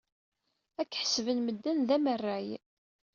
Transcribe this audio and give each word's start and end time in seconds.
Ad 0.81 0.87
k-ḥesben 0.89 1.37
medden 1.41 1.79
d 1.87 1.89
amerray. 1.95 2.47